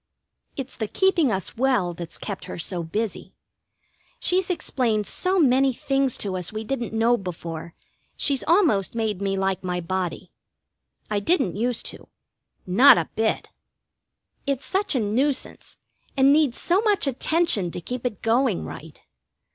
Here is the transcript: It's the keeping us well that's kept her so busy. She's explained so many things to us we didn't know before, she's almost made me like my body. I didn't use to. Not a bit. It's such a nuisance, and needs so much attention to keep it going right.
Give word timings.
It's 0.55 0.75
the 0.75 0.87
keeping 0.87 1.31
us 1.31 1.55
well 1.55 1.93
that's 1.93 2.17
kept 2.17 2.45
her 2.45 2.57
so 2.57 2.81
busy. 2.81 3.35
She's 4.19 4.49
explained 4.49 5.05
so 5.05 5.39
many 5.39 5.73
things 5.73 6.17
to 6.25 6.35
us 6.35 6.51
we 6.51 6.63
didn't 6.63 6.91
know 6.91 7.17
before, 7.17 7.75
she's 8.15 8.43
almost 8.45 8.95
made 8.95 9.21
me 9.21 9.37
like 9.37 9.63
my 9.63 9.79
body. 9.79 10.31
I 11.11 11.19
didn't 11.19 11.55
use 11.55 11.83
to. 11.83 12.07
Not 12.65 12.97
a 12.97 13.09
bit. 13.15 13.49
It's 14.47 14.65
such 14.65 14.95
a 14.95 14.99
nuisance, 14.99 15.77
and 16.17 16.33
needs 16.33 16.59
so 16.59 16.81
much 16.81 17.05
attention 17.05 17.69
to 17.69 17.79
keep 17.79 18.03
it 18.03 18.23
going 18.23 18.65
right. 18.65 18.99